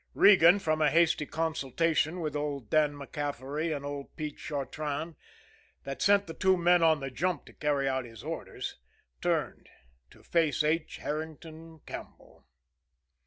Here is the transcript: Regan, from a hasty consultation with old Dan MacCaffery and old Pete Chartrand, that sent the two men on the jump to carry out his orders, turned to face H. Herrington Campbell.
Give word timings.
Regan, 0.15 0.57
from 0.57 0.81
a 0.81 0.89
hasty 0.89 1.27
consultation 1.27 2.21
with 2.21 2.35
old 2.35 2.71
Dan 2.71 2.95
MacCaffery 2.95 3.71
and 3.71 3.85
old 3.85 4.15
Pete 4.15 4.39
Chartrand, 4.39 5.13
that 5.83 6.01
sent 6.01 6.25
the 6.25 6.33
two 6.33 6.57
men 6.57 6.81
on 6.81 7.01
the 7.01 7.11
jump 7.11 7.45
to 7.45 7.53
carry 7.53 7.87
out 7.87 8.03
his 8.03 8.23
orders, 8.23 8.79
turned 9.21 9.69
to 10.09 10.23
face 10.23 10.63
H. 10.63 10.97
Herrington 10.97 11.81
Campbell. 11.85 12.47